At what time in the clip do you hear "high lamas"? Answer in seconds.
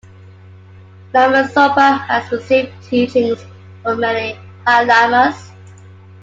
4.65-5.51